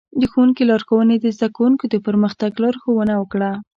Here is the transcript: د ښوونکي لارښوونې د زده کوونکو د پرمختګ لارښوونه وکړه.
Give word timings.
د 0.19 0.23
ښوونکي 0.31 0.63
لارښوونې 0.69 1.15
د 1.19 1.25
زده 1.35 1.47
کوونکو 1.55 1.85
د 1.89 1.95
پرمختګ 2.07 2.51
لارښوونه 2.63 3.13
وکړه. 3.17 3.51